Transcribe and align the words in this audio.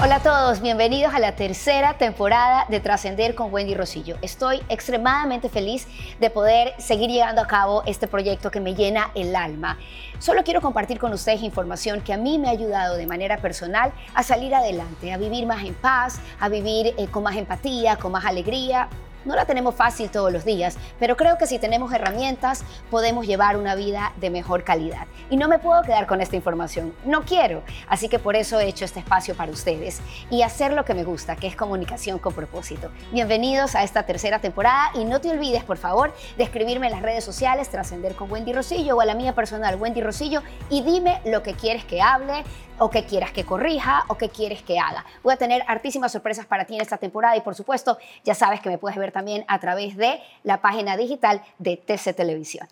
Hola 0.00 0.16
a 0.16 0.22
todos, 0.22 0.60
bienvenidos 0.60 1.12
a 1.12 1.18
la 1.18 1.34
tercera 1.34 1.98
temporada 1.98 2.66
de 2.68 2.78
Trascender 2.78 3.34
con 3.34 3.52
Wendy 3.52 3.74
Rosillo. 3.74 4.16
Estoy 4.22 4.62
extremadamente 4.68 5.48
feliz 5.48 5.88
de 6.20 6.30
poder 6.30 6.72
seguir 6.78 7.10
llevando 7.10 7.42
a 7.42 7.48
cabo 7.48 7.82
este 7.84 8.06
proyecto 8.06 8.52
que 8.52 8.60
me 8.60 8.76
llena 8.76 9.10
el 9.16 9.34
alma. 9.34 9.76
Solo 10.20 10.44
quiero 10.44 10.60
compartir 10.60 11.00
con 11.00 11.12
ustedes 11.12 11.42
información 11.42 12.00
que 12.00 12.12
a 12.12 12.16
mí 12.16 12.38
me 12.38 12.46
ha 12.46 12.52
ayudado 12.52 12.96
de 12.96 13.08
manera 13.08 13.38
personal 13.38 13.92
a 14.14 14.22
salir 14.22 14.54
adelante, 14.54 15.12
a 15.12 15.16
vivir 15.16 15.46
más 15.46 15.64
en 15.64 15.74
paz, 15.74 16.20
a 16.38 16.48
vivir 16.48 16.94
eh, 16.96 17.08
con 17.08 17.24
más 17.24 17.34
empatía, 17.34 17.96
con 17.96 18.12
más 18.12 18.24
alegría, 18.24 18.88
no 19.28 19.36
la 19.36 19.44
tenemos 19.44 19.74
fácil 19.74 20.10
todos 20.10 20.32
los 20.32 20.46
días, 20.46 20.78
pero 20.98 21.14
creo 21.14 21.36
que 21.36 21.46
si 21.46 21.58
tenemos 21.58 21.92
herramientas 21.92 22.64
podemos 22.90 23.26
llevar 23.26 23.58
una 23.58 23.74
vida 23.74 24.14
de 24.16 24.30
mejor 24.30 24.64
calidad. 24.64 25.06
Y 25.28 25.36
no 25.36 25.48
me 25.48 25.58
puedo 25.58 25.82
quedar 25.82 26.06
con 26.06 26.22
esta 26.22 26.34
información, 26.34 26.94
no 27.04 27.26
quiero. 27.26 27.62
Así 27.88 28.08
que 28.08 28.18
por 28.18 28.36
eso 28.36 28.58
he 28.58 28.66
hecho 28.66 28.86
este 28.86 29.00
espacio 29.00 29.34
para 29.34 29.52
ustedes 29.52 30.00
y 30.30 30.40
hacer 30.40 30.72
lo 30.72 30.86
que 30.86 30.94
me 30.94 31.04
gusta, 31.04 31.36
que 31.36 31.46
es 31.46 31.56
comunicación 31.56 32.18
con 32.18 32.32
propósito. 32.32 32.90
Bienvenidos 33.12 33.74
a 33.74 33.82
esta 33.82 34.04
tercera 34.04 34.38
temporada 34.38 34.92
y 34.94 35.04
no 35.04 35.20
te 35.20 35.30
olvides, 35.30 35.62
por 35.62 35.76
favor, 35.76 36.14
de 36.38 36.44
escribirme 36.44 36.86
en 36.86 36.92
las 36.92 37.02
redes 37.02 37.22
sociales, 37.22 37.68
Trascender 37.68 38.14
con 38.14 38.32
Wendy 38.32 38.54
Rosillo 38.54 38.96
o 38.96 39.00
a 39.02 39.04
la 39.04 39.14
mía 39.14 39.34
personal, 39.34 39.76
Wendy 39.76 40.00
Rosillo, 40.00 40.42
y 40.70 40.80
dime 40.80 41.20
lo 41.26 41.42
que 41.42 41.52
quieres 41.52 41.84
que 41.84 42.00
hable, 42.00 42.44
o 42.78 42.90
que 42.90 43.04
quieras 43.04 43.32
que 43.32 43.44
corrija 43.44 44.04
o 44.08 44.16
que 44.16 44.28
quieres 44.28 44.62
que 44.62 44.78
haga. 44.78 45.04
Voy 45.22 45.34
a 45.34 45.36
tener 45.36 45.62
hartísimas 45.66 46.12
sorpresas 46.12 46.46
para 46.46 46.64
ti 46.64 46.76
en 46.76 46.80
esta 46.80 46.96
temporada 46.96 47.36
y 47.36 47.40
por 47.40 47.54
supuesto 47.54 47.98
ya 48.24 48.34
sabes 48.34 48.60
que 48.60 48.68
me 48.68 48.78
puedes 48.78 48.98
ver 48.98 49.12
también 49.18 49.44
a 49.48 49.58
través 49.58 49.96
de 49.96 50.20
la 50.44 50.60
página 50.60 50.96
digital 50.96 51.42
de 51.58 51.76
TC 51.76 52.14
Televisión. 52.14 52.68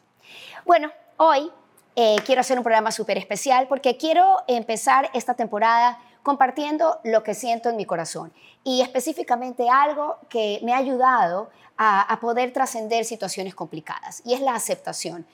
Bueno, 0.64 0.92
hoy 1.16 1.50
eh, 1.96 2.14
quiero 2.24 2.40
hacer 2.40 2.56
un 2.56 2.62
programa 2.62 2.92
súper 2.92 3.18
especial 3.18 3.66
porque 3.66 3.96
quiero 3.96 4.44
empezar 4.46 5.10
esta 5.12 5.34
temporada 5.34 5.98
compartiendo 6.22 7.00
lo 7.02 7.24
que 7.24 7.34
siento 7.34 7.68
en 7.68 7.74
mi 7.74 7.84
corazón 7.84 8.32
y 8.62 8.80
específicamente 8.80 9.68
algo 9.68 10.18
que 10.28 10.60
me 10.62 10.72
ha 10.72 10.76
ayudado 10.76 11.50
a 11.78 12.16
poder 12.20 12.52
trascender 12.52 13.04
situaciones 13.04 13.56
complicadas 13.56 14.22
y 14.24 14.32
es 14.32 14.40
la 14.40 14.54
aceptación. 14.54 15.26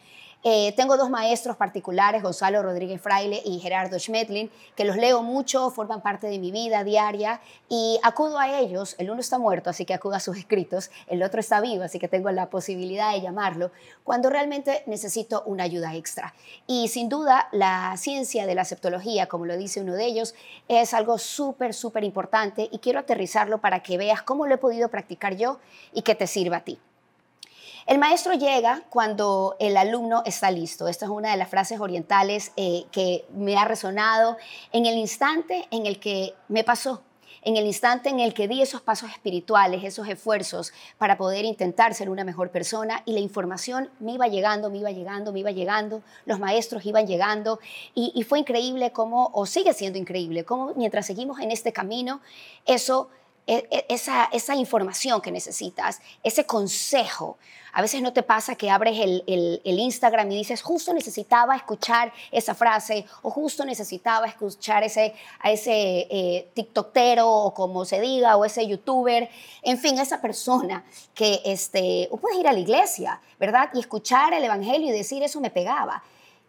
Eh, 0.44 0.72
tengo 0.76 0.96
dos 0.96 1.08
maestros 1.08 1.56
particulares, 1.56 2.20
Gonzalo 2.20 2.62
Rodríguez 2.62 3.00
Fraile 3.00 3.40
y 3.44 3.60
Gerardo 3.60 3.96
Schmedlin, 3.96 4.50
que 4.74 4.84
los 4.84 4.96
leo 4.96 5.22
mucho, 5.22 5.70
forman 5.70 6.00
parte 6.00 6.26
de 6.26 6.40
mi 6.40 6.50
vida 6.50 6.82
diaria 6.82 7.40
y 7.68 8.00
acudo 8.02 8.40
a 8.40 8.58
ellos. 8.58 8.96
El 8.98 9.12
uno 9.12 9.20
está 9.20 9.38
muerto, 9.38 9.70
así 9.70 9.84
que 9.84 9.94
acudo 9.94 10.16
a 10.16 10.20
sus 10.20 10.36
escritos, 10.36 10.90
el 11.06 11.22
otro 11.22 11.38
está 11.38 11.60
vivo, 11.60 11.84
así 11.84 12.00
que 12.00 12.08
tengo 12.08 12.28
la 12.32 12.50
posibilidad 12.50 13.12
de 13.12 13.20
llamarlo, 13.20 13.70
cuando 14.02 14.30
realmente 14.30 14.82
necesito 14.86 15.44
una 15.46 15.62
ayuda 15.62 15.94
extra. 15.94 16.34
Y 16.66 16.88
sin 16.88 17.08
duda, 17.08 17.48
la 17.52 17.96
ciencia 17.96 18.44
de 18.44 18.56
la 18.56 18.62
aceptología, 18.62 19.28
como 19.28 19.46
lo 19.46 19.56
dice 19.56 19.80
uno 19.80 19.94
de 19.94 20.06
ellos, 20.06 20.34
es 20.66 20.92
algo 20.92 21.18
súper, 21.18 21.72
súper 21.72 22.02
importante 22.02 22.68
y 22.72 22.80
quiero 22.80 22.98
aterrizarlo 22.98 23.60
para 23.60 23.80
que 23.84 23.96
veas 23.96 24.22
cómo 24.22 24.48
lo 24.48 24.56
he 24.56 24.58
podido 24.58 24.88
practicar 24.88 25.36
yo 25.36 25.60
y 25.92 26.02
que 26.02 26.16
te 26.16 26.26
sirva 26.26 26.56
a 26.56 26.64
ti. 26.64 26.80
El 27.86 27.98
maestro 27.98 28.34
llega 28.34 28.82
cuando 28.90 29.56
el 29.58 29.76
alumno 29.76 30.22
está 30.24 30.50
listo. 30.52 30.86
Esta 30.86 31.06
es 31.06 31.10
una 31.10 31.32
de 31.32 31.36
las 31.36 31.48
frases 31.48 31.80
orientales 31.80 32.52
eh, 32.56 32.84
que 32.92 33.24
me 33.34 33.56
ha 33.56 33.64
resonado 33.64 34.36
en 34.70 34.86
el 34.86 34.96
instante 34.96 35.66
en 35.72 35.86
el 35.86 35.98
que 35.98 36.34
me 36.46 36.62
pasó, 36.62 37.02
en 37.42 37.56
el 37.56 37.66
instante 37.66 38.08
en 38.08 38.20
el 38.20 38.34
que 38.34 38.46
di 38.46 38.62
esos 38.62 38.82
pasos 38.82 39.10
espirituales, 39.10 39.82
esos 39.82 40.06
esfuerzos 40.06 40.72
para 40.96 41.16
poder 41.16 41.44
intentar 41.44 41.92
ser 41.94 42.08
una 42.08 42.22
mejor 42.22 42.50
persona 42.50 43.02
y 43.04 43.14
la 43.14 43.20
información 43.20 43.90
me 43.98 44.12
iba 44.12 44.28
llegando, 44.28 44.70
me 44.70 44.78
iba 44.78 44.92
llegando, 44.92 45.32
me 45.32 45.40
iba 45.40 45.50
llegando, 45.50 46.02
los 46.24 46.38
maestros 46.38 46.86
iban 46.86 47.08
llegando 47.08 47.58
y, 47.96 48.12
y 48.14 48.22
fue 48.22 48.38
increíble 48.38 48.92
cómo, 48.92 49.30
o 49.34 49.44
sigue 49.44 49.72
siendo 49.72 49.98
increíble, 49.98 50.44
cómo 50.44 50.72
mientras 50.76 51.04
seguimos 51.06 51.40
en 51.40 51.50
este 51.50 51.72
camino, 51.72 52.20
eso 52.64 53.08
esa, 53.46 54.24
esa, 54.32 54.54
información 54.54 55.20
que 55.20 55.30
necesitas, 55.30 56.00
ese 56.22 56.44
consejo. 56.44 57.38
A 57.72 57.80
veces 57.80 58.02
no 58.02 58.12
te 58.12 58.22
pasa 58.22 58.54
que 58.54 58.70
abres 58.70 58.98
el, 58.98 59.24
el, 59.64 59.78
Instagram 59.78 60.30
y 60.30 60.36
dices, 60.36 60.62
justo 60.62 60.92
necesitaba 60.92 61.56
escuchar 61.56 62.12
esa 62.30 62.54
frase 62.54 63.06
o 63.22 63.30
justo 63.30 63.64
necesitaba 63.64 64.26
escuchar 64.26 64.84
ese, 64.84 65.14
a 65.40 65.50
ese 65.50 66.06
eh, 66.10 66.52
o 67.22 67.54
como 67.54 67.84
se 67.84 68.00
diga, 68.00 68.36
o 68.36 68.44
ese 68.44 68.66
youtuber, 68.68 69.28
en 69.62 69.78
fin, 69.78 69.98
esa 69.98 70.20
persona 70.20 70.84
que, 71.14 71.40
este, 71.46 72.08
o 72.10 72.18
puedes 72.18 72.38
ir 72.38 72.46
a 72.46 72.52
la 72.52 72.60
iglesia, 72.60 73.20
¿verdad? 73.40 73.70
Y 73.72 73.80
escuchar 73.80 74.34
el 74.34 74.44
Evangelio 74.44 74.88
y 74.88 74.92
decir, 74.92 75.22
eso 75.22 75.40
me 75.40 75.50
pegaba. 75.50 76.02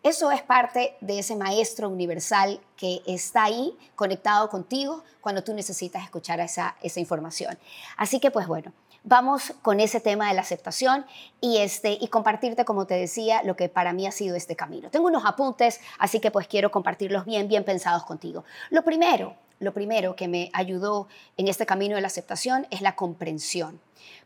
Eso 0.03 0.31
es 0.31 0.41
parte 0.41 0.97
de 0.99 1.19
ese 1.19 1.37
maestro 1.37 1.87
universal 1.87 2.59
que 2.75 3.01
está 3.07 3.45
ahí 3.45 3.73
conectado 3.95 4.49
contigo 4.49 5.01
cuando 5.21 5.45
tú 5.45 5.53
necesitas 5.53 6.03
escuchar 6.03 6.41
esa, 6.41 6.75
esa 6.81 6.99
información. 6.99 7.57
Así 7.95 8.19
que 8.19 8.29
pues 8.29 8.45
bueno, 8.45 8.73
vamos 9.03 9.53
con 9.61 9.79
ese 9.79 10.01
tema 10.01 10.27
de 10.27 10.33
la 10.33 10.41
aceptación 10.41 11.05
y, 11.39 11.59
este, 11.59 11.97
y 11.99 12.07
compartirte, 12.07 12.65
como 12.65 12.85
te 12.85 12.95
decía, 12.95 13.43
lo 13.43 13.55
que 13.55 13.69
para 13.69 13.93
mí 13.93 14.05
ha 14.05 14.11
sido 14.11 14.35
este 14.35 14.57
camino. 14.57 14.89
Tengo 14.89 15.07
unos 15.07 15.25
apuntes, 15.25 15.79
así 15.99 16.19
que 16.19 16.31
pues 16.31 16.47
quiero 16.47 16.69
compartirlos 16.69 17.23
bien, 17.25 17.47
bien 17.47 17.63
pensados 17.63 18.03
contigo. 18.03 18.43
Lo 18.71 18.83
primero, 18.83 19.35
lo 19.63 19.73
primero 19.73 20.15
que 20.15 20.27
me 20.27 20.49
ayudó 20.53 21.07
en 21.37 21.47
este 21.47 21.65
camino 21.65 21.95
de 21.95 22.01
la 22.01 22.07
aceptación 22.07 22.67
es 22.69 22.81
la 22.81 22.95
comprensión. 22.95 23.79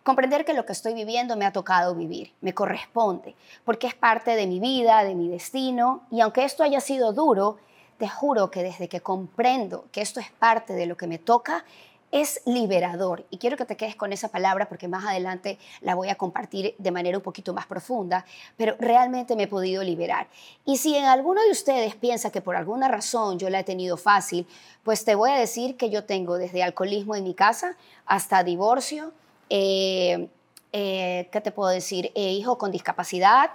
Comprender 0.04 0.46
que 0.46 0.54
lo 0.54 0.66
que 0.66 0.74
estoy 0.74 0.94
viviendo 0.94 1.38
me 1.38 1.46
ha 1.46 1.52
tocado 1.52 1.96
vivir, 1.96 2.34
me 2.42 2.54
corresponde, 2.54 3.36
porque 3.64 3.88
es 3.88 3.94
parte 3.94 4.36
de 4.36 4.48
mi 4.48 4.60
vida, 4.60 5.04
de 5.04 5.16
mi 5.16 5.30
destino, 5.30 6.02
y 6.12 6.22
aunque 6.22 6.44
esto 6.44 6.64
haya 6.64 6.80
sido 6.80 7.14
duro, 7.14 7.58
te 7.98 8.08
juro 8.08 8.52
que 8.52 8.64
desde 8.64 8.88
que 8.88 9.02
comprendo 9.02 9.86
que 9.92 10.02
esto 10.02 10.20
es 10.20 10.32
parte 10.32 10.74
de 10.74 10.86
lo 10.86 10.98
que 10.98 11.08
me 11.08 11.18
toca, 11.18 11.66
es 12.12 12.42
liberador. 12.46 13.26
Y 13.30 13.38
quiero 13.38 13.58
que 13.58 13.66
te 13.66 13.76
quedes 13.76 13.96
con 13.96 14.14
esa 14.14 14.30
palabra 14.30 14.70
porque 14.70 14.88
más 14.88 15.06
adelante 15.06 15.58
la 15.82 15.96
voy 15.96 16.10
a 16.10 16.16
compartir 16.16 16.76
de 16.78 16.92
manera 16.92 17.18
un 17.18 17.24
poquito 17.24 17.54
más 17.54 17.66
profunda, 17.66 18.26
pero 18.56 18.76
realmente 18.80 19.36
me 19.36 19.44
he 19.44 19.48
podido 19.48 19.84
liberar. 19.84 20.28
Y 20.66 20.78
si 20.78 20.96
en 20.96 21.06
alguno 21.06 21.42
de 21.44 21.52
ustedes 21.52 21.96
piensa 21.96 22.32
que 22.32 22.42
por 22.42 22.56
alguna 22.56 22.88
razón 22.88 23.40
yo 23.40 23.50
la 23.50 23.60
he 23.60 23.64
tenido 23.64 23.98
fácil, 23.98 24.48
pues 24.84 25.04
te 25.04 25.16
voy 25.16 25.32
a 25.32 25.36
decir 25.36 25.76
que 25.76 25.90
yo 25.90 26.06
tengo 26.06 26.38
desde 26.38 26.64
alcoholismo 26.64 27.16
en 27.16 27.24
mi 27.24 27.34
casa 27.34 27.76
hasta 28.06 28.44
divorcio. 28.44 29.12
Eh, 29.50 30.30
eh, 30.74 31.30
¿qué 31.32 31.42
te 31.42 31.52
puedo 31.52 31.70
decir? 31.70 32.12
Eh, 32.14 32.32
hijo 32.32 32.58
con 32.58 32.72
discapacidad, 32.72 33.52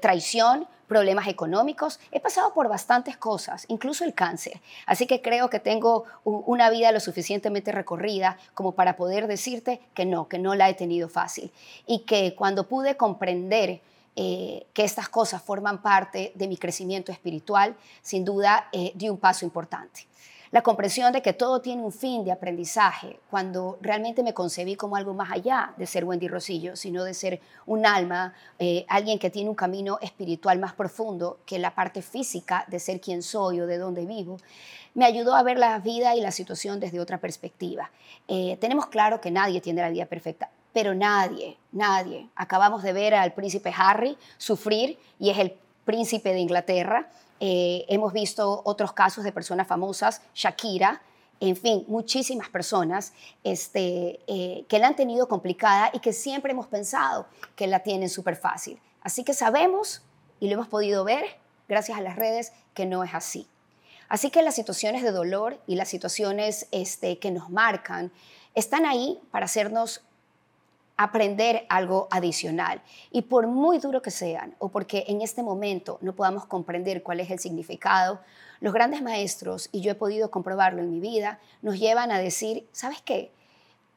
traición, 0.00 0.66
problemas 0.88 1.28
económicos, 1.28 2.00
he 2.10 2.18
pasado 2.18 2.52
por 2.52 2.68
bastantes 2.68 3.16
cosas, 3.16 3.64
incluso 3.68 4.04
el 4.04 4.14
cáncer. 4.14 4.60
Así 4.86 5.06
que 5.06 5.22
creo 5.22 5.48
que 5.50 5.60
tengo 5.60 6.04
una 6.24 6.70
vida 6.70 6.90
lo 6.90 6.98
suficientemente 6.98 7.70
recorrida 7.70 8.38
como 8.54 8.72
para 8.72 8.96
poder 8.96 9.28
decirte 9.28 9.80
que 9.94 10.04
no, 10.04 10.26
que 10.26 10.38
no 10.38 10.54
la 10.54 10.68
he 10.68 10.74
tenido 10.74 11.08
fácil. 11.08 11.52
Y 11.86 12.00
que 12.00 12.34
cuando 12.34 12.66
pude 12.66 12.96
comprender 12.96 13.80
eh, 14.16 14.66
que 14.72 14.82
estas 14.82 15.08
cosas 15.08 15.42
forman 15.42 15.80
parte 15.80 16.32
de 16.34 16.48
mi 16.48 16.56
crecimiento 16.56 17.12
espiritual, 17.12 17.76
sin 18.02 18.24
duda 18.24 18.68
eh, 18.72 18.90
di 18.94 19.08
un 19.08 19.18
paso 19.18 19.44
importante 19.44 20.08
la 20.50 20.62
comprensión 20.62 21.12
de 21.12 21.22
que 21.22 21.32
todo 21.32 21.60
tiene 21.60 21.82
un 21.82 21.92
fin 21.92 22.24
de 22.24 22.32
aprendizaje, 22.32 23.20
cuando 23.30 23.78
realmente 23.80 24.22
me 24.22 24.34
concebí 24.34 24.76
como 24.76 24.96
algo 24.96 25.14
más 25.14 25.30
allá 25.30 25.74
de 25.76 25.86
ser 25.86 26.04
Wendy 26.04 26.28
Rosillo, 26.28 26.76
sino 26.76 27.04
de 27.04 27.14
ser 27.14 27.40
un 27.66 27.84
alma, 27.84 28.34
eh, 28.58 28.86
alguien 28.88 29.18
que 29.18 29.30
tiene 29.30 29.50
un 29.50 29.56
camino 29.56 29.98
espiritual 30.00 30.58
más 30.58 30.72
profundo 30.72 31.38
que 31.44 31.58
la 31.58 31.74
parte 31.74 32.02
física 32.02 32.64
de 32.68 32.80
ser 32.80 33.00
quien 33.00 33.22
soy 33.22 33.60
o 33.60 33.66
de 33.66 33.78
dónde 33.78 34.06
vivo, 34.06 34.38
me 34.94 35.04
ayudó 35.04 35.34
a 35.34 35.42
ver 35.42 35.58
la 35.58 35.78
vida 35.78 36.16
y 36.16 36.20
la 36.20 36.32
situación 36.32 36.80
desde 36.80 37.00
otra 37.00 37.18
perspectiva. 37.18 37.90
Eh, 38.26 38.56
tenemos 38.60 38.86
claro 38.86 39.20
que 39.20 39.30
nadie 39.30 39.60
tiene 39.60 39.82
la 39.82 39.90
vida 39.90 40.06
perfecta, 40.06 40.50
pero 40.72 40.94
nadie, 40.94 41.56
nadie. 41.72 42.28
Acabamos 42.34 42.82
de 42.82 42.92
ver 42.92 43.14
al 43.14 43.32
príncipe 43.32 43.72
Harry 43.76 44.16
sufrir 44.38 44.98
y 45.18 45.30
es 45.30 45.38
el 45.38 45.54
príncipe 45.84 46.32
de 46.32 46.40
Inglaterra 46.40 47.08
eh, 47.40 47.84
hemos 47.88 48.12
visto 48.12 48.62
otros 48.64 48.92
casos 48.92 49.24
de 49.24 49.32
personas 49.32 49.66
famosas, 49.66 50.22
Shakira, 50.34 51.02
en 51.40 51.56
fin, 51.56 51.84
muchísimas 51.86 52.48
personas 52.48 53.12
este, 53.44 54.20
eh, 54.26 54.64
que 54.68 54.78
la 54.78 54.88
han 54.88 54.96
tenido 54.96 55.28
complicada 55.28 55.90
y 55.92 56.00
que 56.00 56.12
siempre 56.12 56.52
hemos 56.52 56.66
pensado 56.66 57.26
que 57.54 57.66
la 57.66 57.80
tienen 57.80 58.08
súper 58.08 58.36
fácil. 58.36 58.80
Así 59.02 59.22
que 59.22 59.34
sabemos 59.34 60.02
y 60.40 60.48
lo 60.48 60.54
hemos 60.54 60.68
podido 60.68 61.04
ver 61.04 61.24
gracias 61.68 61.98
a 61.98 62.00
las 62.00 62.16
redes 62.16 62.52
que 62.74 62.86
no 62.86 63.04
es 63.04 63.14
así. 63.14 63.46
Así 64.08 64.30
que 64.30 64.42
las 64.42 64.54
situaciones 64.54 65.02
de 65.02 65.12
dolor 65.12 65.60
y 65.66 65.76
las 65.76 65.88
situaciones 65.88 66.66
este, 66.72 67.18
que 67.18 67.30
nos 67.30 67.50
marcan 67.50 68.10
están 68.54 68.86
ahí 68.86 69.20
para 69.30 69.44
hacernos 69.44 70.02
aprender 70.98 71.64
algo 71.68 72.08
adicional. 72.10 72.82
Y 73.12 73.22
por 73.22 73.46
muy 73.46 73.78
duro 73.78 74.02
que 74.02 74.10
sean, 74.10 74.54
o 74.58 74.68
porque 74.68 75.04
en 75.06 75.22
este 75.22 75.42
momento 75.42 75.98
no 76.02 76.14
podamos 76.14 76.44
comprender 76.44 77.02
cuál 77.02 77.20
es 77.20 77.30
el 77.30 77.38
significado, 77.38 78.20
los 78.60 78.74
grandes 78.74 79.00
maestros, 79.00 79.68
y 79.70 79.80
yo 79.80 79.92
he 79.92 79.94
podido 79.94 80.30
comprobarlo 80.30 80.82
en 80.82 80.90
mi 80.90 80.98
vida, 80.98 81.38
nos 81.62 81.78
llevan 81.78 82.10
a 82.10 82.18
decir, 82.18 82.66
¿sabes 82.72 83.00
qué? 83.00 83.30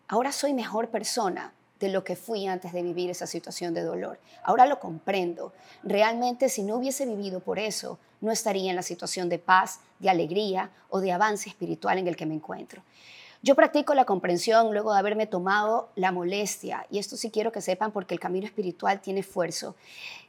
Ahora 0.07 0.31
soy 0.31 0.53
mejor 0.53 0.89
persona 0.89 1.53
de 1.80 1.89
lo 1.89 2.03
que 2.03 2.15
fui 2.15 2.45
antes 2.45 2.71
de 2.71 2.83
vivir 2.83 3.09
esa 3.09 3.25
situación 3.25 3.74
de 3.74 3.81
dolor. 3.81 4.19
Ahora 4.44 4.68
lo 4.68 4.80
comprendo. 4.80 5.51
Realmente 5.81 6.48
si 6.50 6.62
no 6.62 6.75
hubiese 6.75 7.07
vivido 7.07 7.39
por 7.39 7.57
eso, 7.57 7.98
no 8.21 8.31
estaría 8.31 8.69
en 8.69 8.75
la 8.75 8.83
situación 8.83 9.27
de 9.27 9.39
paz, 9.39 9.80
de 9.98 10.12
alegría 10.12 10.69
o 10.89 11.00
de 11.00 11.12
avance 11.12 11.50
espiritual 11.50 11.98
en 11.98 12.07
el 12.07 12.15
que 12.15 12.27
me 12.27 12.36
encuentro. 12.36 12.83
Yo 13.43 13.55
practico 13.55 13.95
la 13.95 14.05
comprensión 14.05 14.71
luego 14.71 14.93
de 14.93 14.99
haberme 14.99 15.25
tomado 15.25 15.89
la 15.95 16.11
molestia, 16.11 16.85
y 16.91 16.99
esto 16.99 17.17
sí 17.17 17.31
quiero 17.31 17.51
que 17.51 17.59
sepan 17.59 17.91
porque 17.91 18.13
el 18.13 18.19
camino 18.19 18.45
espiritual 18.45 19.01
tiene 19.01 19.21
esfuerzo, 19.21 19.75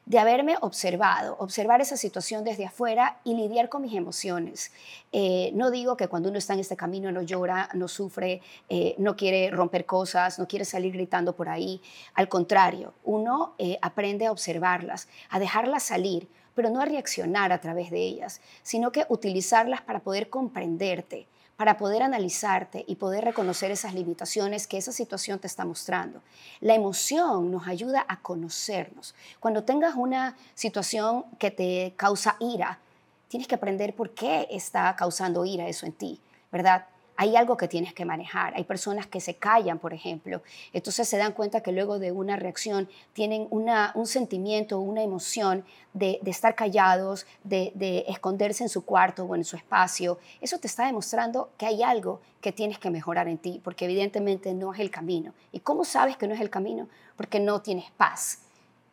de 0.07 0.19
haberme 0.19 0.57
observado, 0.63 1.37
observar 1.39 1.83
esa 1.83 1.99
situación 1.99 2.43
desde 2.43 2.65
afuera 2.65 3.21
y 3.23 3.35
lidiar 3.35 3.69
con 3.69 3.83
mis 3.83 3.93
emociones. 3.93 4.73
Eh, 5.13 5.51
no 5.55 5.71
digo 5.71 5.95
que 5.95 6.09
cuando 6.09 6.31
uno 6.31 6.39
está 6.39 6.55
en 6.55 6.61
este 6.61 6.75
camino 6.75 7.13
no 7.13 7.21
llora, 7.21 7.69
no 7.75 7.87
sufre, 7.87 8.41
eh, 8.71 8.95
no 8.97 9.15
quiere 9.15 9.51
romper 9.51 9.85
cosas, 9.85 10.39
no 10.39 10.49
quiere 10.49 10.65
salir 10.65 10.95
gritando 10.95 11.37
por 11.37 11.51
ahí. 11.51 11.83
Al 12.15 12.31
contrario, 12.31 12.95
uno 13.05 13.53
eh, 13.59 13.79
aprende 13.83 14.25
a 14.25 14.33
observarlas, 14.33 15.07
a 15.29 15.39
dejarlas 15.39 15.83
salir, 15.83 16.29
pero 16.55 16.71
no 16.71 16.81
a 16.81 16.87
reaccionar 16.87 17.53
a 17.53 17.61
través 17.61 17.91
de 17.91 17.99
ellas, 17.99 18.41
sino 18.63 18.91
que 18.91 19.05
utilizarlas 19.11 19.83
para 19.83 20.01
poder 20.01 20.31
comprenderte, 20.31 21.27
para 21.63 21.77
poder 21.77 22.03
analizarte 22.03 22.85
y 22.89 22.97
poder 22.97 23.25
reconocer 23.25 23.71
esas 23.71 23.95
limitaciones 23.95 24.67
que 24.67 24.79
esa 24.79 24.91
situación 24.91 25.39
te 25.39 25.47
está 25.47 25.65
mostrando. 25.65 26.21
La 26.59 26.75
emoción 26.75 27.53
nos 27.53 27.69
ayuda 27.69 28.05
a 28.09 28.19
conocernos. 28.19 29.15
Cuando 29.39 29.63
tengas 29.63 29.95
una 29.95 30.35
situación 30.57 31.25
que 31.39 31.53
te 31.53 31.95
causa 31.97 32.35
ira, 32.41 32.81
tienes 33.29 33.47
que 33.47 33.55
aprender 33.55 33.95
por 33.95 34.11
qué 34.11 34.49
está 34.51 34.97
causando 34.97 35.45
ira 35.45 35.69
eso 35.69 35.87
en 35.87 35.93
ti, 35.93 36.21
¿verdad? 36.51 36.87
Hay 37.17 37.37
algo 37.37 37.57
que 37.57 37.69
tienes 37.69 37.93
que 37.93 38.05
manejar. 38.05 38.55
Hay 38.57 38.65
personas 38.65 39.07
que 39.07 39.21
se 39.21 39.35
callan, 39.35 39.79
por 39.79 39.93
ejemplo. 39.93 40.43
Entonces 40.73 41.09
se 41.09 41.19
dan 41.19 41.33
cuenta 41.33 41.63
que 41.63 41.73
luego 41.73 41.99
de 41.99 42.13
una 42.13 42.37
reacción 42.37 42.89
tienen 43.13 43.47
una, 43.51 43.93
un 43.95 44.07
sentimiento, 44.07 44.81
una 44.81 45.03
emoción 45.03 45.65
de, 45.93 46.21
estar 46.27 46.55
callados, 46.55 47.27
de, 47.45 47.73
de, 47.75 48.05
esconderse 48.09 48.65
en 48.65 48.69
su 48.69 48.85
cuarto 48.85 49.25
o 49.25 49.35
en 49.37 49.45
su 49.45 49.57
espacio. 49.57 50.19
Eso 50.41 50.59
te 50.59 50.67
está 50.67 50.87
demostrando 50.87 51.51
que 51.59 51.67
hay 51.67 51.83
algo 51.83 52.21
que 52.41 52.53
tienes 52.53 52.79
que 52.79 52.91
mejorar 52.91 53.29
en 53.29 53.39
ti, 53.39 53.61
porque 53.63 53.85
evidentemente 53.85 54.55
no 54.55 54.73
es 54.73 54.81
el 54.81 54.91
camino. 54.91 55.33
¿Y 55.53 55.61
cómo 55.61 55.85
sabes 55.85 56.17
que 56.17 56.27
no 56.27 56.35
es 56.35 56.41
el 56.41 56.51
camino? 56.51 56.89
Porque 57.17 57.41
no 57.41 57.61
tienes 57.61 57.91
paz. 57.93 58.41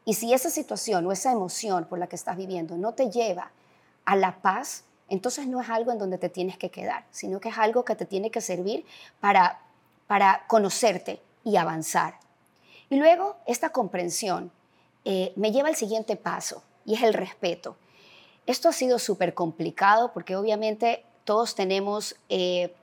Y 0.05 0.15
si 0.15 0.33
esa 0.33 0.49
situación 0.49 1.05
o 1.05 1.11
esa 1.11 1.31
emoción 1.31 1.85
por 1.85 1.99
la 1.99 2.07
que 2.07 2.15
estás 2.15 2.35
viviendo 2.35 2.77
no 2.77 2.93
te 2.93 3.09
lleva 3.09 3.51
a 4.05 4.15
la 4.15 4.41
paz, 4.41 4.83
entonces 5.09 5.47
no 5.47 5.61
es 5.61 5.69
algo 5.69 5.91
en 5.91 5.99
donde 5.99 6.17
te 6.17 6.29
tienes 6.29 6.57
que 6.57 6.69
quedar, 6.69 7.05
sino 7.11 7.39
que 7.39 7.49
es 7.49 7.57
algo 7.57 7.85
que 7.85 7.95
te 7.95 8.05
tiene 8.05 8.31
que 8.31 8.41
servir 8.41 8.85
para, 9.19 9.59
para 10.07 10.45
conocerte 10.47 11.21
y 11.43 11.55
avanzar. 11.55 12.19
Y 12.89 12.97
luego 12.97 13.37
esta 13.45 13.69
comprensión 13.69 14.51
eh, 15.05 15.33
me 15.35 15.51
lleva 15.51 15.69
al 15.69 15.75
siguiente 15.75 16.15
paso 16.15 16.63
y 16.85 16.95
es 16.95 17.03
el 17.03 17.13
respeto. 17.13 17.75
Esto 18.45 18.69
ha 18.69 18.73
sido 18.73 18.99
súper 18.99 19.33
complicado 19.33 20.11
porque 20.13 20.35
obviamente 20.35 21.03
todos 21.23 21.55
tenemos 21.55 22.15
eh, 22.29 22.73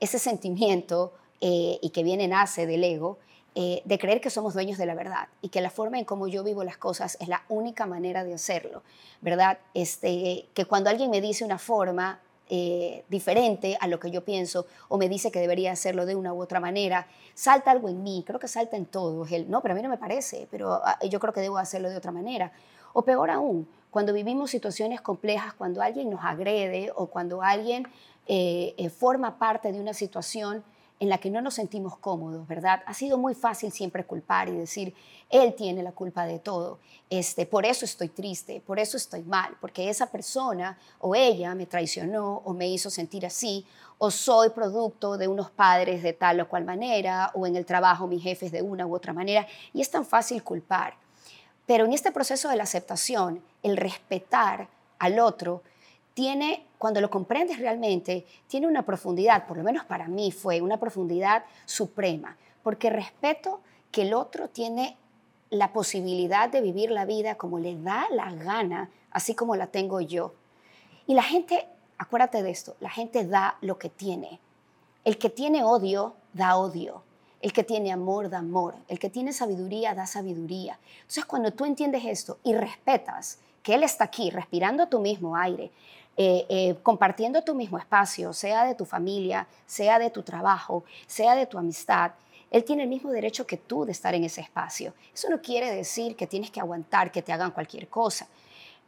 ese 0.00 0.18
sentimiento 0.18 1.12
eh, 1.40 1.78
y 1.80 1.90
que 1.90 2.02
viene, 2.02 2.26
nace 2.28 2.66
del 2.66 2.82
ego, 2.82 3.18
eh, 3.58 3.80
de 3.86 3.98
creer 3.98 4.20
que 4.20 4.28
somos 4.28 4.52
dueños 4.52 4.76
de 4.76 4.84
la 4.84 4.94
verdad 4.94 5.28
y 5.40 5.48
que 5.48 5.62
la 5.62 5.70
forma 5.70 5.98
en 5.98 6.04
cómo 6.04 6.28
yo 6.28 6.44
vivo 6.44 6.62
las 6.62 6.76
cosas 6.76 7.16
es 7.20 7.28
la 7.28 7.42
única 7.48 7.86
manera 7.86 8.22
de 8.22 8.34
hacerlo, 8.34 8.82
¿verdad? 9.22 9.56
Este, 9.72 10.46
que 10.52 10.66
cuando 10.66 10.90
alguien 10.90 11.08
me 11.10 11.22
dice 11.22 11.42
una 11.42 11.56
forma 11.56 12.20
eh, 12.50 13.06
diferente 13.08 13.78
a 13.80 13.86
lo 13.86 13.98
que 13.98 14.10
yo 14.10 14.22
pienso 14.26 14.66
o 14.88 14.98
me 14.98 15.08
dice 15.08 15.30
que 15.30 15.40
debería 15.40 15.72
hacerlo 15.72 16.04
de 16.04 16.14
una 16.14 16.34
u 16.34 16.42
otra 16.42 16.60
manera, 16.60 17.06
salta 17.32 17.70
algo 17.70 17.88
en 17.88 18.02
mí, 18.02 18.22
creo 18.26 18.38
que 18.38 18.46
salta 18.46 18.76
en 18.76 18.84
todos, 18.84 19.32
el, 19.32 19.50
no, 19.50 19.62
pero 19.62 19.72
a 19.72 19.74
mí 19.74 19.82
no 19.82 19.88
me 19.88 19.96
parece, 19.96 20.46
pero 20.50 20.74
ah, 20.84 20.98
yo 21.08 21.18
creo 21.18 21.32
que 21.32 21.40
debo 21.40 21.56
hacerlo 21.56 21.88
de 21.88 21.96
otra 21.96 22.12
manera. 22.12 22.52
O 22.92 23.06
peor 23.06 23.30
aún, 23.30 23.66
cuando 23.90 24.12
vivimos 24.12 24.50
situaciones 24.50 25.00
complejas, 25.00 25.54
cuando 25.54 25.80
alguien 25.80 26.10
nos 26.10 26.22
agrede 26.22 26.92
o 26.94 27.06
cuando 27.06 27.40
alguien 27.40 27.88
eh, 28.26 28.90
forma 28.94 29.38
parte 29.38 29.72
de 29.72 29.80
una 29.80 29.94
situación 29.94 30.62
en 30.98 31.08
la 31.08 31.18
que 31.18 31.30
no 31.30 31.40
nos 31.40 31.54
sentimos 31.54 31.98
cómodos, 31.98 32.46
¿verdad? 32.48 32.82
Ha 32.86 32.94
sido 32.94 33.18
muy 33.18 33.34
fácil 33.34 33.70
siempre 33.70 34.04
culpar 34.04 34.48
y 34.48 34.52
decir, 34.52 34.94
él 35.28 35.54
tiene 35.54 35.82
la 35.82 35.92
culpa 35.92 36.24
de 36.24 36.38
todo, 36.38 36.78
este, 37.10 37.46
por 37.46 37.66
eso 37.66 37.84
estoy 37.84 38.08
triste, 38.08 38.62
por 38.66 38.78
eso 38.78 38.96
estoy 38.96 39.22
mal, 39.22 39.56
porque 39.60 39.90
esa 39.90 40.06
persona 40.06 40.78
o 41.00 41.14
ella 41.14 41.54
me 41.54 41.66
traicionó 41.66 42.42
o 42.44 42.54
me 42.54 42.68
hizo 42.68 42.90
sentir 42.90 43.26
así, 43.26 43.66
o 43.98 44.10
soy 44.10 44.50
producto 44.50 45.16
de 45.16 45.28
unos 45.28 45.50
padres 45.50 46.02
de 46.02 46.12
tal 46.12 46.40
o 46.40 46.48
cual 46.48 46.64
manera, 46.64 47.30
o 47.34 47.46
en 47.46 47.56
el 47.56 47.64
trabajo 47.64 48.06
mis 48.06 48.22
jefes 48.22 48.52
de 48.52 48.62
una 48.62 48.86
u 48.86 48.94
otra 48.94 49.12
manera, 49.12 49.46
y 49.72 49.80
es 49.80 49.90
tan 49.90 50.04
fácil 50.04 50.42
culpar. 50.42 50.94
Pero 51.66 51.84
en 51.84 51.92
este 51.92 52.12
proceso 52.12 52.48
de 52.48 52.56
la 52.56 52.62
aceptación, 52.62 53.42
el 53.62 53.76
respetar 53.76 54.68
al 54.98 55.18
otro, 55.18 55.62
tiene, 56.16 56.64
cuando 56.78 57.02
lo 57.02 57.10
comprendes 57.10 57.58
realmente, 57.58 58.24
tiene 58.46 58.66
una 58.66 58.86
profundidad, 58.86 59.46
por 59.46 59.58
lo 59.58 59.62
menos 59.62 59.84
para 59.84 60.08
mí 60.08 60.32
fue 60.32 60.62
una 60.62 60.78
profundidad 60.78 61.44
suprema, 61.66 62.38
porque 62.62 62.88
respeto 62.88 63.60
que 63.90 64.00
el 64.00 64.14
otro 64.14 64.48
tiene 64.48 64.96
la 65.50 65.74
posibilidad 65.74 66.48
de 66.48 66.62
vivir 66.62 66.90
la 66.90 67.04
vida 67.04 67.34
como 67.34 67.58
le 67.58 67.76
da 67.76 68.06
la 68.10 68.32
gana, 68.32 68.88
así 69.10 69.34
como 69.34 69.56
la 69.56 69.66
tengo 69.66 70.00
yo. 70.00 70.32
Y 71.06 71.12
la 71.12 71.22
gente, 71.22 71.68
acuérdate 71.98 72.42
de 72.42 72.50
esto, 72.50 72.76
la 72.80 72.88
gente 72.88 73.26
da 73.26 73.58
lo 73.60 73.78
que 73.78 73.90
tiene. 73.90 74.40
El 75.04 75.18
que 75.18 75.28
tiene 75.28 75.64
odio, 75.64 76.14
da 76.32 76.56
odio. 76.56 77.02
El 77.42 77.52
que 77.52 77.62
tiene 77.62 77.92
amor, 77.92 78.30
da 78.30 78.38
amor. 78.38 78.74
El 78.88 78.98
que 78.98 79.10
tiene 79.10 79.34
sabiduría, 79.34 79.94
da 79.94 80.06
sabiduría. 80.06 80.78
Entonces, 81.02 81.26
cuando 81.26 81.50
tú 81.52 81.66
entiendes 81.66 82.06
esto 82.06 82.38
y 82.42 82.54
respetas 82.54 83.38
que 83.62 83.74
Él 83.74 83.82
está 83.82 84.04
aquí, 84.04 84.30
respirando 84.30 84.88
tu 84.88 85.00
mismo 85.00 85.36
aire, 85.36 85.70
eh, 86.16 86.46
eh, 86.48 86.76
compartiendo 86.82 87.42
tu 87.42 87.54
mismo 87.54 87.78
espacio, 87.78 88.32
sea 88.32 88.64
de 88.64 88.74
tu 88.74 88.84
familia, 88.84 89.46
sea 89.66 89.98
de 89.98 90.10
tu 90.10 90.22
trabajo, 90.22 90.84
sea 91.06 91.34
de 91.34 91.46
tu 91.46 91.58
amistad, 91.58 92.12
él 92.50 92.64
tiene 92.64 92.84
el 92.84 92.88
mismo 92.88 93.10
derecho 93.10 93.46
que 93.46 93.56
tú 93.56 93.84
de 93.84 93.92
estar 93.92 94.14
en 94.14 94.24
ese 94.24 94.40
espacio. 94.40 94.94
Eso 95.12 95.28
no 95.28 95.42
quiere 95.42 95.70
decir 95.70 96.16
que 96.16 96.26
tienes 96.26 96.50
que 96.50 96.60
aguantar 96.60 97.10
que 97.10 97.22
te 97.22 97.32
hagan 97.32 97.50
cualquier 97.50 97.88
cosa. 97.88 98.26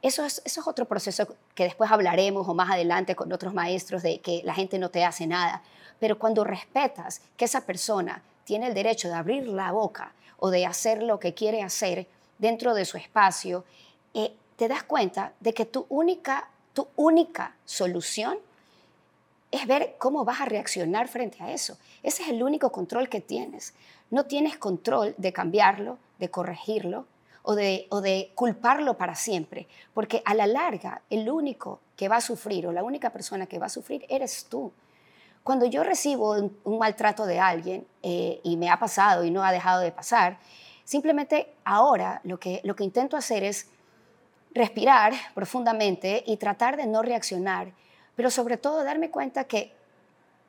Eso 0.00 0.24
es, 0.24 0.58
otro 0.64 0.84
proceso 0.84 1.26
que 1.54 1.64
después 1.64 1.90
hablaremos 1.90 2.48
o 2.48 2.54
más 2.54 2.70
adelante 2.70 3.16
con 3.16 3.32
otros 3.32 3.52
maestros 3.52 4.02
de 4.02 4.20
que 4.20 4.42
la 4.44 4.54
gente 4.54 4.78
no 4.78 4.90
te 4.90 5.04
hace 5.04 5.26
nada. 5.26 5.62
Pero 5.98 6.18
cuando 6.18 6.44
respetas 6.44 7.20
que 7.36 7.46
esa 7.46 7.66
persona 7.66 8.22
tiene 8.44 8.68
el 8.68 8.74
derecho 8.74 9.08
de 9.08 9.14
abrir 9.14 9.48
la 9.48 9.72
boca 9.72 10.12
o 10.38 10.50
de 10.50 10.64
hacer 10.64 11.02
lo 11.02 11.18
que 11.18 11.34
quiere 11.34 11.62
hacer 11.62 12.06
dentro 12.38 12.74
de 12.74 12.84
su 12.84 12.96
espacio, 12.96 13.64
eh, 14.14 14.32
te 14.56 14.68
das 14.68 14.84
cuenta 14.84 15.32
de 15.40 15.52
que 15.52 15.66
tu 15.66 15.84
única 15.88 16.48
tu 16.78 16.86
única 16.94 17.56
solución 17.64 18.38
es 19.50 19.66
ver 19.66 19.96
cómo 19.98 20.24
vas 20.24 20.42
a 20.42 20.44
reaccionar 20.44 21.08
frente 21.08 21.42
a 21.42 21.50
eso. 21.50 21.76
Ese 22.04 22.22
es 22.22 22.28
el 22.28 22.40
único 22.40 22.70
control 22.70 23.08
que 23.08 23.20
tienes. 23.20 23.74
No 24.12 24.26
tienes 24.26 24.58
control 24.58 25.12
de 25.18 25.32
cambiarlo, 25.32 25.98
de 26.20 26.30
corregirlo 26.30 27.04
o 27.42 27.56
de, 27.56 27.88
o 27.90 28.00
de 28.00 28.30
culparlo 28.36 28.96
para 28.96 29.16
siempre, 29.16 29.66
porque 29.92 30.22
a 30.24 30.34
la 30.34 30.46
larga 30.46 31.02
el 31.10 31.28
único 31.28 31.80
que 31.96 32.06
va 32.06 32.18
a 32.18 32.20
sufrir 32.20 32.64
o 32.68 32.72
la 32.72 32.84
única 32.84 33.10
persona 33.10 33.46
que 33.46 33.58
va 33.58 33.66
a 33.66 33.70
sufrir 33.70 34.06
eres 34.08 34.46
tú. 34.48 34.70
Cuando 35.42 35.66
yo 35.66 35.82
recibo 35.82 36.36
un, 36.62 36.78
maltrato 36.78 37.26
de 37.26 37.40
alguien, 37.40 37.88
eh, 38.04 38.38
y 38.44 38.56
me 38.56 38.70
ha 38.70 38.78
pasado 38.78 39.24
y 39.24 39.32
no 39.32 39.42
ha 39.42 39.50
dejado 39.50 39.80
de 39.80 39.90
pasar, 39.90 40.38
simplemente 40.84 41.52
ahora 41.64 42.20
lo 42.22 42.38
que, 42.38 42.60
lo 42.62 42.76
que 42.76 42.84
intento 42.84 43.16
hacer 43.16 43.42
es 43.42 43.66
respirar 44.54 45.12
profundamente 45.34 46.24
y 46.26 46.36
tratar 46.36 46.76
de 46.76 46.86
no 46.86 47.02
reaccionar, 47.02 47.72
pero 48.16 48.30
sobre 48.30 48.56
todo 48.56 48.84
darme 48.84 49.10
cuenta 49.10 49.44
que 49.44 49.72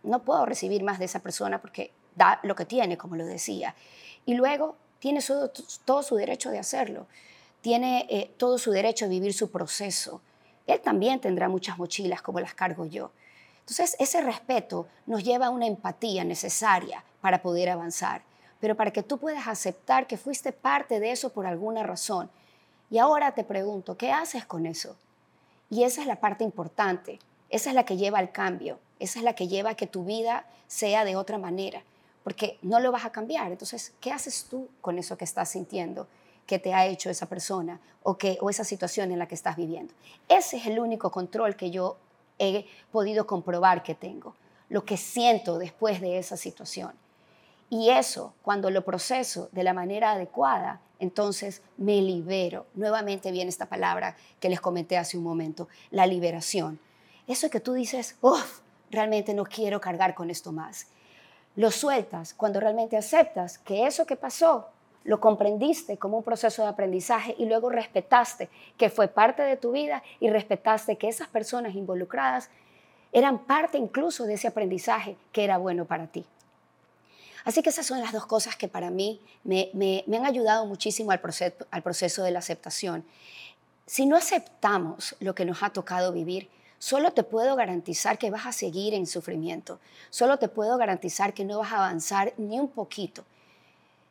no 0.03 0.23
puedo 0.23 0.45
recibir 0.45 0.83
más 0.83 0.99
de 0.99 1.05
esa 1.05 1.19
persona 1.19 1.59
porque 1.59 1.91
da 2.15 2.39
lo 2.43 2.55
que 2.55 2.65
tiene, 2.65 2.97
como 2.97 3.15
lo 3.15 3.25
decía. 3.25 3.75
Y 4.25 4.33
luego 4.33 4.75
tiene 4.99 5.21
todo, 5.85 6.03
su 6.03 6.15
derecho 6.15 6.49
de 6.49 6.59
hacerlo, 6.59 7.07
tiene 7.61 8.07
eh, 8.09 8.31
todo 8.37 8.57
su 8.57 8.71
derecho 8.71 9.05
a 9.05 9.09
vivir 9.09 9.33
su 9.33 9.51
proceso. 9.51 10.21
Él 10.67 10.79
también 10.81 11.19
tendrá 11.19 11.49
muchas 11.49 11.77
mochilas 11.77 12.21
como 12.21 12.39
las 12.39 12.53
cargo 12.53 12.85
yo. 12.85 13.11
Entonces, 13.61 13.95
ese 13.99 14.21
respeto 14.21 14.87
nos 15.05 15.23
lleva 15.23 15.47
a 15.47 15.49
una 15.49 15.67
empatía 15.67 16.23
necesaria 16.23 17.03
para 17.21 17.41
poder 17.41 17.69
avanzar, 17.69 18.23
pero 18.59 18.75
para 18.75 18.91
que 18.91 19.03
tú 19.03 19.17
puedas 19.17 19.47
aceptar 19.47 20.07
que 20.07 20.17
fuiste 20.17 20.51
parte 20.51 20.99
de 20.99 21.11
eso 21.11 21.31
por 21.31 21.45
alguna 21.45 21.83
razón 21.83 22.29
y 22.89 22.97
ahora 22.97 23.33
te 23.33 23.43
pregunto, 23.43 23.97
¿qué 23.97 24.11
haces 24.11 24.45
con 24.45 24.65
eso? 24.65 24.95
Y 25.69 25.83
esa 25.83 26.01
es 26.01 26.07
la 26.07 26.19
parte 26.19 26.43
importante, 26.43 27.19
esa 27.49 27.69
es 27.69 27.75
la 27.75 27.85
que 27.85 27.97
lleva 27.97 28.19
al 28.19 28.31
cambio, 28.31 28.79
esa 28.99 29.19
es 29.19 29.25
la 29.25 29.33
que 29.33 29.47
lleva 29.47 29.71
a 29.71 29.75
que 29.75 29.87
tu 29.87 30.03
vida 30.03 30.45
sea 30.67 31.05
de 31.05 31.15
otra 31.15 31.37
manera, 31.37 31.83
porque 32.23 32.57
no 32.61 32.79
lo 32.79 32.91
vas 32.91 33.05
a 33.05 33.11
cambiar. 33.11 33.51
Entonces, 33.51 33.93
¿qué 33.99 34.11
haces 34.11 34.47
tú 34.49 34.69
con 34.81 34.97
eso 34.97 35.17
que 35.17 35.25
estás 35.25 35.49
sintiendo? 35.49 36.07
que 36.49 36.57
te 36.57 36.73
ha 36.73 36.87
hecho 36.87 37.11
esa 37.11 37.27
persona 37.27 37.79
o, 38.01 38.17
que, 38.17 38.39
o 38.41 38.49
esa 38.49 38.63
situación 38.63 39.11
en 39.11 39.19
la 39.19 39.27
que 39.27 39.35
estás 39.35 39.55
viviendo. 39.55 39.93
Ese 40.27 40.57
es 40.57 40.65
el 40.65 40.79
único 40.79 41.11
control 41.11 41.55
que 41.55 41.69
yo 41.69 41.97
he 42.39 42.65
podido 42.91 43.27
comprobar 43.27 43.83
que 43.83 43.93
tengo, 43.93 44.33
lo 44.67 44.83
que 44.83 44.97
siento 44.97 45.59
después 45.59 46.01
de 46.01 46.17
esa 46.17 46.37
situación. 46.37 46.93
Y 47.69 47.91
eso, 47.91 48.33
cuando 48.41 48.71
lo 48.71 48.83
proceso 48.83 49.49
de 49.51 49.61
la 49.61 49.75
manera 49.75 50.13
adecuada, 50.13 50.81
entonces 50.99 51.61
me 51.77 52.01
libero. 52.01 52.65
Nuevamente 52.75 53.31
viene 53.31 53.49
esta 53.49 53.67
palabra 53.67 54.15
que 54.39 54.49
les 54.49 54.61
comenté 54.61 54.97
hace 54.97 55.17
un 55.17 55.23
momento, 55.23 55.67
la 55.91 56.05
liberación. 56.05 56.79
Eso 57.27 57.49
que 57.49 57.59
tú 57.59 57.73
dices, 57.73 58.17
uff, 58.21 58.59
realmente 58.91 59.33
no 59.33 59.43
quiero 59.45 59.79
cargar 59.79 60.13
con 60.15 60.29
esto 60.29 60.51
más. 60.51 60.87
Lo 61.55 61.71
sueltas 61.71 62.33
cuando 62.33 62.59
realmente 62.59 62.97
aceptas 62.97 63.57
que 63.57 63.85
eso 63.85 64.05
que 64.05 64.15
pasó 64.15 64.67
lo 65.03 65.19
comprendiste 65.19 65.97
como 65.97 66.17
un 66.17 66.23
proceso 66.23 66.61
de 66.63 66.69
aprendizaje 66.69 67.35
y 67.37 67.45
luego 67.45 67.69
respetaste 67.69 68.49
que 68.77 68.89
fue 68.89 69.07
parte 69.07 69.41
de 69.41 69.57
tu 69.57 69.71
vida 69.71 70.03
y 70.19 70.29
respetaste 70.29 70.97
que 70.97 71.07
esas 71.07 71.27
personas 71.27 71.75
involucradas 71.75 72.49
eran 73.11 73.39
parte 73.39 73.77
incluso 73.77 74.25
de 74.25 74.35
ese 74.35 74.47
aprendizaje 74.47 75.17
que 75.31 75.43
era 75.43 75.57
bueno 75.57 75.85
para 75.85 76.07
ti. 76.07 76.25
Así 77.45 77.61
que 77.61 77.69
esas 77.69 77.85
son 77.85 78.01
las 78.01 78.11
dos 78.11 78.25
cosas 78.25 78.55
que 78.55 78.67
para 78.67 78.89
mí 78.89 79.21
me, 79.43 80.03
han 80.07 80.25
ayudado 80.25 80.65
muchísimo 80.65 81.11
al 81.11 81.19
proceso, 81.19 81.65
al 81.71 81.83
de 82.23 82.31
la 82.31 82.39
aceptación. 82.39 83.05
Si 83.85 84.05
no 84.05 84.15
aceptamos 84.15 85.15
lo 85.19 85.33
que 85.33 85.45
nos 85.45 85.63
ha 85.63 85.71
tocado 85.71 86.11
vivir, 86.11 86.49
solo 86.77 87.11
te 87.11 87.23
puedo 87.23 87.55
garantizar 87.55 88.17
que 88.17 88.29
vas 88.29 88.45
a 88.45 88.51
seguir 88.51 88.93
en 88.93 89.07
sufrimiento. 89.07 89.79
Solo 90.09 90.37
te 90.37 90.47
puedo 90.47 90.77
garantizar 90.77 91.33
que 91.33 91.45
no 91.45 91.59
vas 91.59 91.71
a 91.71 91.77
avanzar 91.77 92.33
ni 92.37 92.59
un 92.59 92.69
poquito. 92.69 93.25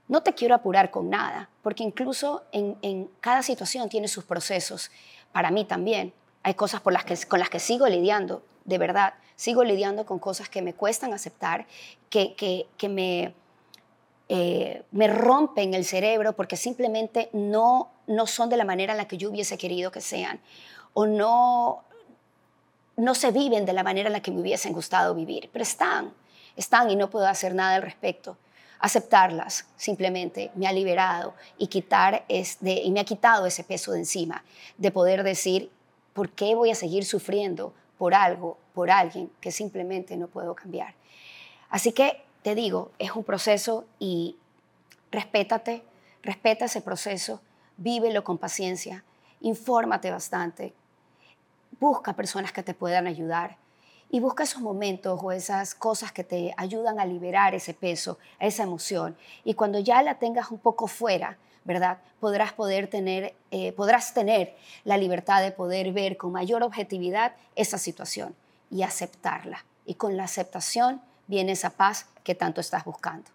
No 0.08 0.22
te 0.22 0.34
quiero 0.34 0.54
apurar 0.54 0.90
con 0.90 1.10
nada, 1.10 1.50
porque 1.62 1.84
incluso 1.84 2.44
en, 2.50 2.76
en 2.82 3.10
cada 3.20 3.42
situación 3.42 3.88
tiene 3.88 4.08
sus 4.08 4.24
procesos. 4.24 4.90
Para 5.32 5.50
mí 5.50 5.64
también 5.64 6.12
hay 6.42 6.54
cosas 6.54 6.80
por 6.80 6.92
las 6.92 7.04
que, 7.04 7.16
con 7.26 7.38
las 7.38 7.50
que 7.50 7.60
sigo 7.60 7.86
lidiando 7.86 8.42
de 8.68 8.76
verdad, 8.76 9.14
sigo 9.34 9.64
lidiando 9.64 10.04
con 10.04 10.18
cosas 10.18 10.50
que 10.50 10.60
me 10.60 10.74
cuestan 10.74 11.14
aceptar, 11.14 11.66
que, 12.10 12.34
que, 12.76 12.88
me, 12.90 13.32
eh, 14.28 14.82
me 14.90 15.08
rompen 15.08 15.72
el 15.72 15.86
cerebro 15.86 16.34
porque 16.34 16.56
simplemente 16.56 17.30
no, 17.32 17.88
no 18.06 18.26
son 18.26 18.50
de 18.50 18.58
la 18.58 18.66
manera 18.66 18.92
en 18.92 18.98
la 18.98 19.08
que 19.08 19.16
yo 19.16 19.30
hubiese 19.30 19.56
querido 19.56 19.90
que 19.90 20.02
sean, 20.02 20.38
o 20.92 21.06
no, 21.06 21.82
no 22.98 23.14
se 23.14 23.30
viven 23.30 23.64
de 23.64 23.72
la 23.72 23.82
manera 23.82 24.08
en 24.08 24.12
la 24.12 24.20
que 24.20 24.30
me 24.30 24.42
hubiesen 24.42 24.74
gustado 24.74 25.14
vivir, 25.14 25.48
pero 25.50 25.62
están, 25.62 26.12
están 26.54 26.90
y 26.90 26.96
no 26.96 27.08
puedo 27.08 27.26
hacer 27.26 27.54
nada 27.54 27.76
al 27.76 27.82
respecto. 27.82 28.36
Aceptarlas 28.80 29.66
simplemente 29.76 30.50
me 30.56 30.66
ha 30.66 30.72
liberado 30.72 31.32
y, 31.56 31.68
quitar 31.68 32.26
y 32.28 32.90
me 32.90 33.00
ha 33.00 33.04
quitado 33.04 33.46
ese 33.46 33.64
peso 33.64 33.92
de 33.92 34.00
encima, 34.00 34.44
de 34.76 34.90
poder 34.90 35.22
decir, 35.22 35.70
¿por 36.12 36.28
qué 36.28 36.54
voy 36.54 36.70
a 36.70 36.74
seguir 36.74 37.06
sufriendo 37.06 37.72
por 37.98 38.14
algo, 38.14 38.56
por 38.74 38.90
alguien 38.90 39.30
que 39.40 39.50
simplemente 39.50 40.16
no 40.16 40.28
puedo 40.28 40.54
cambiar. 40.54 40.94
Así 41.68 41.92
que 41.92 42.22
te 42.42 42.54
digo, 42.54 42.92
es 42.98 43.12
un 43.12 43.24
proceso 43.24 43.84
y 43.98 44.36
respétate, 45.10 45.82
respeta 46.22 46.66
ese 46.66 46.80
proceso, 46.80 47.40
vívelo 47.76 48.24
con 48.24 48.38
paciencia, 48.38 49.04
infórmate 49.40 50.10
bastante, 50.10 50.72
busca 51.80 52.14
personas 52.14 52.52
que 52.52 52.62
te 52.62 52.74
puedan 52.74 53.06
ayudar 53.06 53.56
y 54.10 54.20
busca 54.20 54.44
esos 54.44 54.62
momentos 54.62 55.20
o 55.22 55.32
esas 55.32 55.74
cosas 55.74 56.12
que 56.12 56.24
te 56.24 56.54
ayudan 56.56 56.98
a 56.98 57.04
liberar 57.04 57.54
ese 57.54 57.74
peso, 57.74 58.18
esa 58.38 58.62
emoción. 58.62 59.16
Y 59.44 59.54
cuando 59.54 59.78
ya 59.78 60.02
la 60.02 60.18
tengas 60.18 60.50
un 60.50 60.58
poco 60.58 60.86
fuera, 60.86 61.36
¿verdad? 61.68 61.98
Podrás, 62.18 62.54
poder 62.54 62.88
tener, 62.88 63.34
eh, 63.50 63.72
podrás 63.72 64.14
tener 64.14 64.56
la 64.84 64.96
libertad 64.96 65.42
de 65.42 65.52
poder 65.52 65.92
ver 65.92 66.16
con 66.16 66.32
mayor 66.32 66.62
objetividad 66.62 67.34
esa 67.56 67.76
situación 67.76 68.34
y 68.70 68.82
aceptarla. 68.82 69.66
Y 69.84 69.94
con 69.94 70.16
la 70.16 70.24
aceptación 70.24 71.02
viene 71.26 71.52
esa 71.52 71.68
paz 71.68 72.06
que 72.24 72.34
tanto 72.34 72.62
estás 72.62 72.86
buscando. 72.86 73.30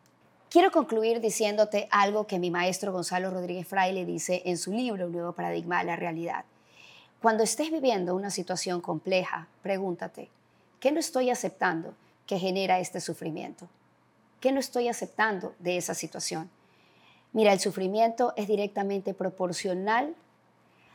Quiero 0.49 0.71
concluir 0.71 1.21
diciéndote 1.21 1.87
algo 1.91 2.25
que 2.25 2.39
mi 2.39 2.49
maestro 2.49 2.91
Gonzalo 2.91 3.29
Rodríguez 3.29 3.67
Fraile 3.67 4.03
dice 4.03 4.41
en 4.45 4.57
su 4.57 4.73
libro 4.73 5.07
Nuevo 5.09 5.33
Paradigma 5.33 5.79
de 5.79 5.85
la 5.85 5.95
Realidad. 5.95 6.43
Cuando 7.21 7.43
estés 7.43 7.69
viviendo 7.69 8.15
una 8.15 8.31
situación 8.31 8.81
compleja, 8.81 9.47
pregúntate, 9.61 10.29
¿qué 10.79 10.91
no 10.91 10.99
estoy 10.99 11.29
aceptando 11.29 11.93
que 12.25 12.39
genera 12.39 12.79
este 12.79 12.99
sufrimiento? 12.99 13.69
¿Qué 14.39 14.51
no 14.51 14.59
estoy 14.59 14.87
aceptando 14.87 15.53
de 15.59 15.77
esa 15.77 15.93
situación? 15.93 16.49
Mira, 17.33 17.51
el 17.51 17.59
sufrimiento 17.59 18.33
es 18.37 18.47
directamente 18.47 19.13
proporcional 19.13 20.15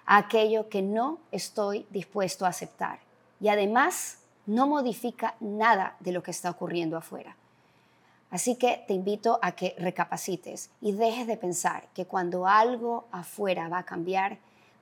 a 0.07 0.16
aquello 0.16 0.68
que 0.68 0.83
no 0.83 1.18
estoy 1.33 1.87
dispuesto 1.90 2.47
a 2.47 2.50
aceptar. 2.50 3.00
Y 3.40 3.49
además 3.49 4.18
no 4.47 4.66
modifica 4.66 5.35
nada 5.40 5.97
de 6.00 6.12
lo 6.12 6.23
que 6.23 6.30
está 6.30 6.50
ocurriendo 6.50 6.97
afuera. 6.97 7.37
Así 8.30 8.57
que 8.57 8.85
te 8.87 8.95
invito 8.95 9.38
a 9.42 9.52
que 9.52 9.75
recapacites 9.78 10.71
y 10.80 10.92
dejes 10.92 11.26
de 11.26 11.37
pensar 11.37 11.88
que 11.95 12.07
cuando 12.07 12.47
algo 12.47 13.07
afuera 13.11 13.68
va 13.68 13.78
a 13.78 13.85
cambiar, 13.85 14.38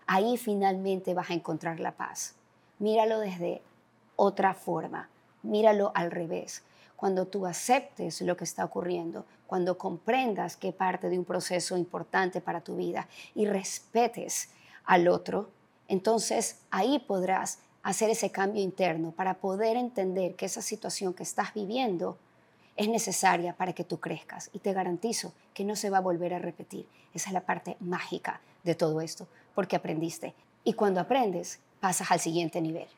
ahí 0.07 0.37
finalmente 0.37 1.15
vas 1.15 1.31
a 1.31 1.35
encontrar 1.35 1.81
la 1.81 1.93
paz. 1.93 2.35
Míralo 2.79 3.21
desde 3.21 3.63
otra 4.17 4.53
forma, 4.55 5.09
míralo 5.43 5.93
al 5.95 6.11
revés. 6.11 6.63
Cuando 6.97 7.27
tú 7.27 7.47
aceptes 7.47 8.21
lo 8.23 8.37
que 8.37 8.45
está 8.45 8.65
ocurriendo, 8.65 9.25
cuando 9.47 9.79
comprendas 9.79 10.57
que 10.57 10.73
parte 10.73 11.09
de 11.09 11.19
un 11.19 11.25
proceso 11.25 11.77
importante 11.77 12.41
para 12.41 12.61
tu 12.61 12.77
vida 12.77 13.09
y 13.35 13.47
respetes 13.47 14.51
al 14.85 15.09
otro, 15.09 15.51
entonces 15.89 16.61
ahí 16.71 16.99
podrás 16.99 17.61
hacer 17.83 18.11
ese 18.11 18.31
cambio 18.31 18.63
interno 18.63 19.13
para 19.13 19.35
poder 19.35 19.77
entender 19.77 20.35
que 20.35 20.47
esa 20.47 20.63
situación 20.63 21.15
que 21.15 21.23
estás 21.23 21.55
viviendo 21.55 22.19
es 22.77 22.89
necesaria 22.89 23.55
para 23.55 23.73
que 23.73 23.85
tú 23.85 24.01
crezcas 24.01 24.51
y 24.53 24.59
te 24.59 24.73
garantizo 24.73 25.33
que 25.55 25.65
no 25.65 25.77
se 25.77 25.91
va 25.91 25.99
a 25.99 26.03
volver 26.03 26.35
a 26.35 26.39
repetir. 26.39 26.87
Esa 27.15 27.31
es 27.31 27.33
la 27.33 27.41
parte 27.41 27.77
mágica 27.81 28.41
de 28.65 28.75
todo 28.75 29.01
esto, 29.01 29.27
porque 29.55 29.77
aprendiste. 29.77 30.35
Y 30.65 30.75
cuando 30.75 31.01
aprendes, 31.01 31.61
pasas 31.81 32.11
al 32.11 32.21
siguiente 32.21 32.61
nivel. 32.61 32.89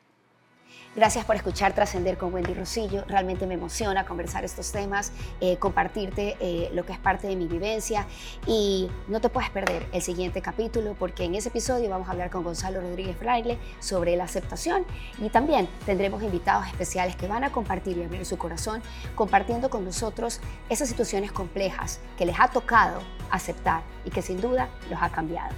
Gracias 0.95 1.23
por 1.23 1.35
escuchar 1.35 1.73
Trascender 1.73 2.17
con 2.17 2.33
Wendy 2.33 2.53
Rosillo. 2.53 3.05
Realmente 3.07 3.45
me 3.45 3.53
emociona 3.53 4.05
conversar 4.05 4.43
estos 4.43 4.71
temas, 4.71 5.11
eh, 5.39 5.57
compartirte 5.57 6.35
eh, 6.39 6.69
lo 6.73 6.85
que 6.85 6.93
es 6.93 6.99
parte 6.99 7.27
de 7.27 7.35
mi 7.35 7.47
vivencia 7.47 8.07
y 8.47 8.89
no 9.07 9.21
te 9.21 9.29
puedes 9.29 9.49
perder 9.49 9.85
el 9.91 10.01
siguiente 10.01 10.41
capítulo 10.41 10.95
porque 10.97 11.25
en 11.25 11.35
ese 11.35 11.49
episodio 11.49 11.89
vamos 11.89 12.07
a 12.07 12.11
hablar 12.11 12.29
con 12.31 12.43
Gonzalo 12.43 12.81
Rodríguez 12.81 13.15
Fraile 13.17 13.59
sobre 13.79 14.15
la 14.15 14.23
aceptación 14.23 14.83
y 15.19 15.29
también 15.29 15.69
tendremos 15.85 16.23
invitados 16.23 16.67
especiales 16.67 17.15
que 17.15 17.27
van 17.27 17.43
a 17.43 17.51
compartir 17.51 17.97
y 17.97 18.03
abrir 18.03 18.25
su 18.25 18.37
corazón 18.37 18.81
compartiendo 19.15 19.69
con 19.69 19.85
nosotros 19.85 20.41
esas 20.69 20.89
situaciones 20.89 21.31
complejas 21.31 21.99
que 22.17 22.25
les 22.25 22.39
ha 22.39 22.47
tocado 22.49 23.01
aceptar 23.29 23.83
y 24.05 24.09
que 24.09 24.21
sin 24.21 24.41
duda 24.41 24.69
los 24.89 25.01
ha 25.01 25.09
cambiado. 25.09 25.55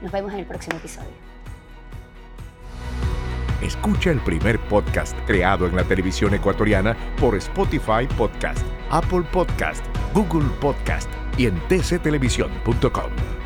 Nos 0.00 0.12
vemos 0.12 0.32
en 0.32 0.38
el 0.38 0.46
próximo 0.46 0.76
episodio. 0.76 1.33
Escucha 3.62 4.10
el 4.10 4.20
primer 4.20 4.58
podcast 4.68 5.16
creado 5.26 5.66
en 5.66 5.76
la 5.76 5.84
televisión 5.84 6.34
ecuatoriana 6.34 6.96
por 7.20 7.34
Spotify 7.36 8.06
Podcast, 8.16 8.64
Apple 8.90 9.22
Podcast, 9.32 9.84
Google 10.12 10.48
Podcast 10.60 11.10
y 11.36 11.46
en 11.46 11.60
tctelevisión.com. 11.68 13.43